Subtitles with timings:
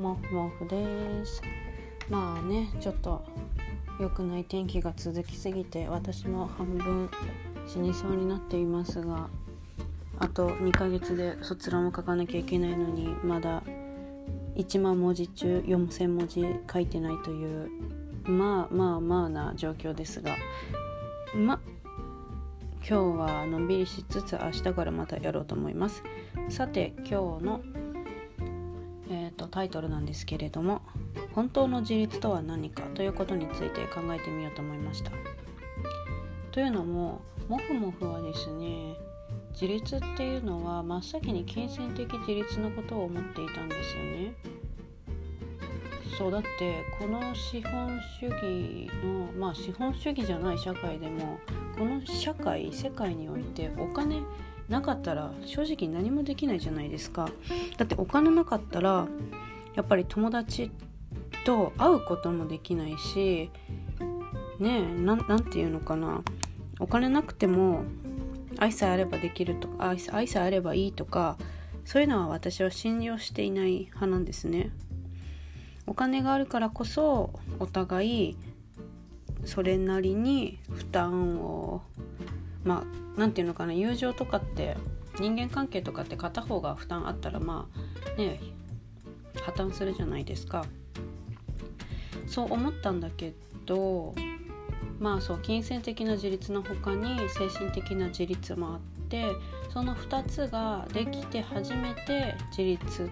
[0.00, 1.42] もふもふです。
[2.08, 3.22] まあねちょっと
[4.00, 7.10] 良くない天気が続きすぎて私も半分
[7.66, 9.28] 死にそうになっていますが
[10.18, 13.62] あと2ヶ月で卒論も書かなきゃいけないのにまだ
[14.56, 17.70] 1万文字中4,000文字書いてないという
[18.24, 20.34] まあまあまあな状況ですが
[21.34, 21.60] ま
[22.88, 26.02] 今日はのんびりしつつ明日からまたやろうと思います。
[26.48, 27.60] さて今日の、
[29.40, 30.82] と、タイトルなんですけれども
[31.34, 35.10] 「本当の自立とは何か?」ということについて考えてみようと思いました
[36.52, 38.94] というのももふもふはですね
[39.52, 44.34] 自立っていうのは真っ先に金銭的自立のことを思っていたんですよね
[46.18, 51.38] そうだってこの資本主義のまあ資本主義じゃない社会でも
[51.78, 54.20] この社会世界においてお金
[54.70, 57.28] なかったら正直何もできないじゃないですか。
[57.76, 59.08] だってお金なかったら
[59.74, 60.70] やっぱり友達
[61.44, 63.50] と会うこともできないし
[64.58, 66.22] ねえ何て言うのかな。
[66.78, 67.82] お金なくても
[68.58, 71.36] 愛さえあればできるとか愛さえあればいいとか
[71.84, 74.70] そういうのは私は信用していない派なんですね。
[75.86, 78.36] お金があるからこそお互い
[79.44, 81.82] それなりに負担を
[82.64, 82.84] まあ
[83.16, 84.76] 何て言うのかな友情とかって
[85.18, 87.68] 人間関係とかって片方が負担あったらま
[88.16, 88.40] あね
[89.42, 90.64] 破綻するじゃないですか。
[92.26, 93.34] そう思ったんだけ
[93.66, 94.14] ど
[95.00, 99.26] まあそう金銭的な自立の他に精神的な自立もあって
[99.72, 103.10] その2つができて初めて自立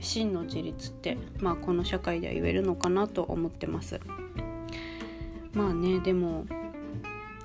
[0.00, 4.00] 真の自立って、まあ、この社会では言えるのかなと思ってます。
[5.52, 6.44] まあねでも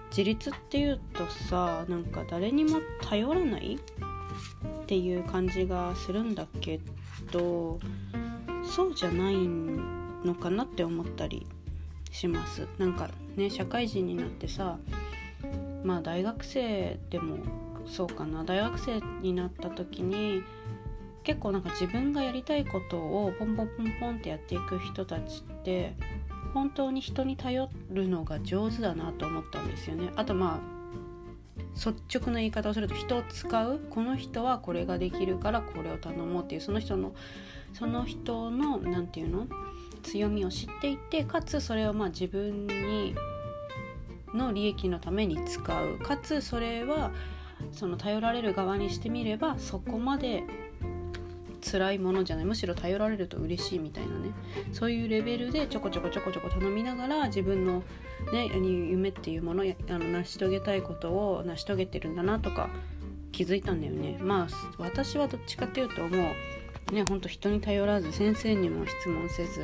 [0.09, 6.79] 自立っていうとさなんか誰にも頼らないっていう感じがするんだけ
[7.31, 7.79] ど
[8.63, 11.45] そうじゃないのかなって思ったり
[12.11, 12.67] します。
[12.77, 14.77] なんかね社会人になってさ
[15.83, 17.37] まあ大学生でも
[17.85, 18.43] そうかな。
[18.43, 20.41] 大学生になった時に
[21.23, 25.95] 結構なんか自分がやりたいことをポンポンポンポンってやっていく人たちって
[26.55, 30.11] 本当に人に頼るのが上手だなと思ったんですよね。
[30.15, 30.75] あとまあ
[31.75, 33.81] 率直な言い方をすると人を使う。
[33.89, 37.13] この人はこれができるからこれを頼もうっていうその人の
[37.73, 39.47] その人の何て言うの？
[40.01, 43.15] 強みを知っていてかつそれをまあ自分に
[44.33, 45.99] の利益のために使う。
[45.99, 47.11] かつそれは
[47.73, 50.43] その頼られる側にしてみればそこまで
[51.65, 54.31] 辛いものじゃないむしろ頼られると嬉しいみたいなね。
[54.71, 57.83] そういうレベルでちょこちょこちょこちょこ頼みながら自分の、
[58.31, 62.69] ね、夢っていうものあの成し遂げたいことを成し遂げてるんだなとか
[63.31, 64.17] 気づいたんだよね。
[64.21, 66.31] まあ私はどっちかっていうとも
[66.91, 69.63] うねほんと人に頼らず先生にも質問せず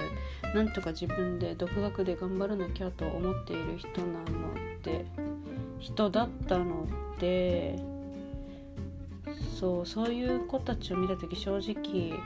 [0.55, 5.05] なんとか自分で独学で頑張らなきゃと思っている人なので
[5.79, 6.87] 人だったの
[7.19, 7.79] で
[9.59, 12.19] そうそういう子たちを見た時正直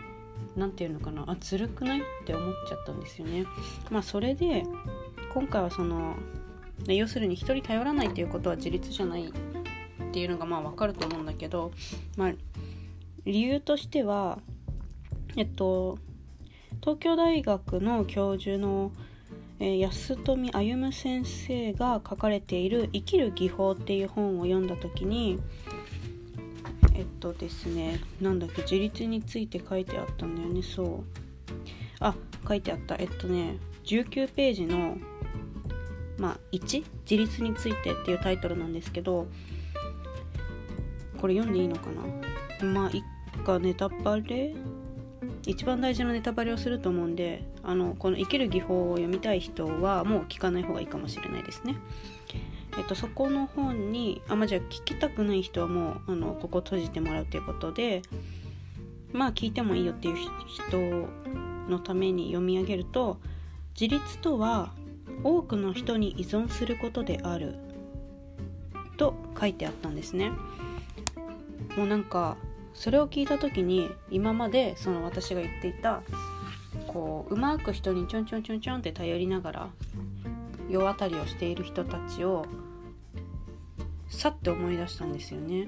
[0.55, 3.45] 何て言うのかなあずるくないって思っちゃったんですよね。
[3.89, 4.63] まあそれで
[5.33, 6.15] 今回はその
[6.87, 9.31] 要するに1人頼らないっていうことは自立じゃないっ
[10.11, 11.71] ていうのがまあ分かると思うんだけど、
[12.17, 12.31] まあ、
[13.25, 14.39] 理由としては
[15.35, 15.97] えっと
[16.81, 18.91] 東京大学の教授の、
[19.59, 25.39] え、安富歩先生が書かれている「生きる技法」っていう本を読んだ時に
[27.15, 27.99] とですね。
[28.21, 30.61] なんだっけ自立について書いてあったんだよね。
[30.61, 31.03] そう。
[31.99, 32.15] あ
[32.47, 32.95] 書いてあった。
[32.95, 34.97] えっとね19ページの
[36.17, 39.27] まあ1自立についてっていうタイトルなんですけど
[41.19, 41.87] これ読んでいいのか
[42.61, 42.65] な？
[42.65, 43.03] まあ一
[43.45, 44.55] 家ネタバレ？
[45.47, 51.75] 一番大事なネタバレをすると思うんであのこの生きる技法を読みたい人はもう聞かない方がいいかもしれないですね。
[52.78, 58.01] えっと、そこの本にあ、まあ、じゃあ聞きたくない人はもうあのここ閉じてもらうということで
[59.13, 61.10] まあ聞いてもいいよっていう人
[61.69, 63.18] のために読み上げると
[63.80, 64.74] 自立とは
[65.24, 67.56] 多くの人に依存することである
[68.98, 70.31] と書いてあったんですね。
[71.78, 72.38] もうなんか
[72.74, 76.04] それを聞いた時に今までその私が言っていた
[76.88, 79.69] こううまく人にちょんちょんちょんちょんって頼りながら
[80.69, 82.45] 世渡りをしている人たちを
[84.10, 85.68] さって思い出したんですよね。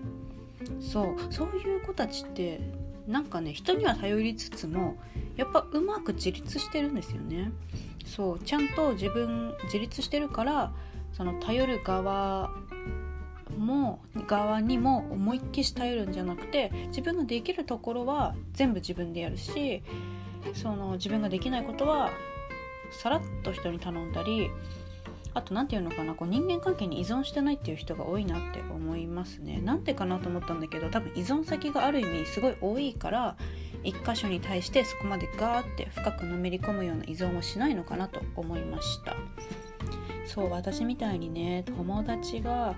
[0.80, 2.60] そうそういう子たちって
[3.08, 4.98] なんかね人には頼りつつも
[5.36, 7.52] やっぱうまく自立してるんですよね。
[8.06, 10.74] そうちゃんと自分自立してるから
[11.14, 12.52] その頼る側
[13.58, 19.84] も側にも思いっきし頼るんじゃなくて自分ができるところは全部自分でやるし
[20.54, 22.12] その自分ができないことは
[22.92, 24.50] さらっと人に頼んだり
[25.38, 29.62] あと何て言うのかなこう人間関係に依存してないっていう人が多いなって思いますね。
[29.62, 33.38] なんてかなと思ったんだけど多分依存先がある意味すごい多いから
[33.84, 39.16] 一箇所に対してそこまでガーって深くのめり込むような依存をしないのかなと思いました。
[40.26, 42.76] そう私みたいにね友達が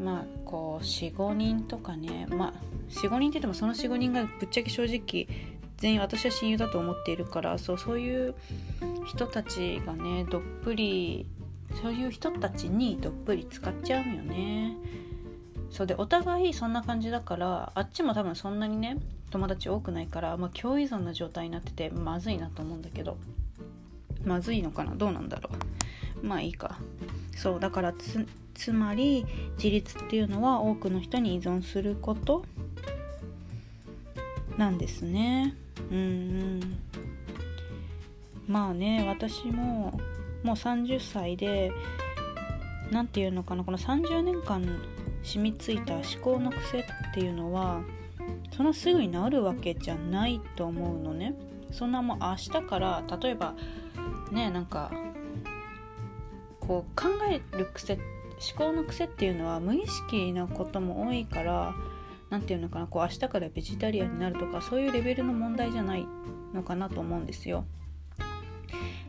[0.00, 2.52] まあこう45人とかねまあ
[2.90, 5.28] 45人って言ってもその45人がぶっちゃけ正直
[5.78, 8.34] 全員私は親友だと思っているからそうそういう
[9.06, 11.26] 人たちがねどっぷり
[11.82, 14.76] そういう人たちにどっぷり使っちゃうよね。
[15.70, 18.98] そうでお互いそんな感じだからあっちも多分そんなにね
[19.30, 23.16] 友達多くないから、まあ、共依存な状態になっててまずいなと思うんだけど。
[24.24, 24.96] まずいのかな？
[24.96, 25.50] どうなんだろ
[26.20, 26.26] う？
[26.26, 26.78] まあいいか。
[27.36, 29.24] そうだからつつまり
[29.56, 32.44] 自立っていうのは多くの人に依存すること。
[34.56, 35.54] なんですね。
[35.92, 36.60] うん。
[38.48, 40.00] まあね私も
[40.42, 41.72] もう30歳で
[42.90, 44.62] 何て言うのかなこの30年間
[45.22, 46.84] 染みついた思考の癖っ
[47.14, 47.82] ていうのは
[48.56, 51.34] そんなすぐに治るわけじゃないと思うのね。
[51.72, 53.54] そんなもう明日から例えば
[54.30, 54.92] ねなんか
[56.60, 58.02] こう考える癖思
[58.56, 61.74] 考の癖っていうのは無意識なことも多いから
[62.30, 66.06] 何て言うのかなこう明日からベジタリアンになるとかそういうレベルの問題じゃない
[66.52, 67.64] のかなと思うんですよ。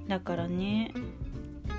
[0.08, 0.94] だからね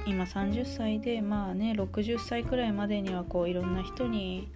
[0.07, 4.51] 今30歳でまあね60歳くらいまでにはこういろんな人に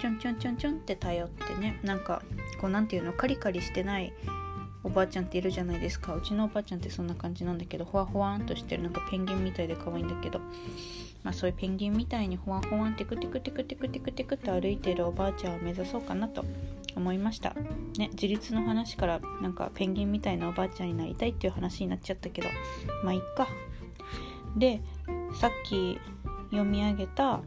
[0.00, 2.22] ちょんちょんちょんちょんって頼ってねなんか
[2.60, 4.12] こう何て言うのカリカリしてない
[4.84, 6.14] おばあちゃんっているじゃないですか。
[6.16, 10.40] うちのおばあちゃんってそんな感じなんだけどほわほわんとしてるなんかペンギンみたいで可愛いんだけど
[11.22, 16.44] まあそういうペンギンみたいにほわほわんテクテクテクテクテクテクって歩いてるおばあちゃんを目指そうかなと。
[16.96, 17.54] 思いました。
[17.98, 22.48] ね自立の話からなんかペンギンみたいなおばあちゃんになりたいっていう話になっちゃったけど
[23.04, 23.48] まあいっか。
[24.56, 24.82] で
[25.34, 25.98] さっき
[26.50, 27.40] 読み上げた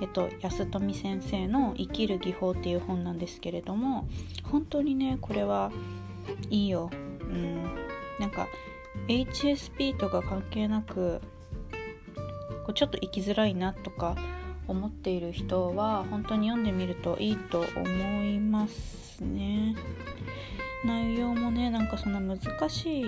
[0.00, 4.08] えっと、安富先生の「生きる技法」っていう本なんですけれども
[4.42, 5.70] 本当にねこれは
[6.50, 6.90] いいよ、
[7.20, 7.62] うん、
[8.18, 8.48] なんか
[9.08, 11.20] HSP とか関係なく
[12.64, 14.16] こうちょっと生きづらいなとか
[14.68, 17.86] 思っている人は本当に読んでみるといいと思
[18.24, 19.74] いますね。
[20.84, 23.04] 内容もねなんかそんな難しい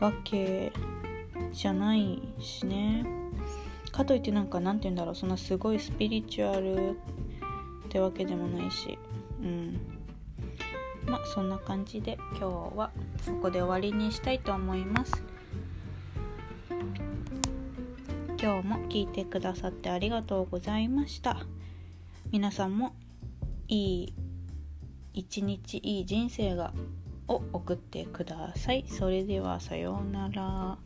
[0.00, 0.72] わけ
[1.52, 3.04] じゃないしね。
[3.92, 6.94] かといってなんかなんて言うんだろうそんなすごいスピリチュアルっ
[7.88, 8.98] てわけでもないし。
[9.40, 9.80] うん。
[11.06, 12.90] まあそんな感じで今日は
[13.26, 15.33] ここで終わりにしたいと思います。
[18.44, 21.38] 今日も聞いてくださってありがとうございました。
[22.30, 22.94] 皆さんも
[23.68, 24.14] いい
[25.14, 26.74] 一日いい人生が
[27.26, 28.84] を送ってください。
[28.86, 30.76] それではさようなら。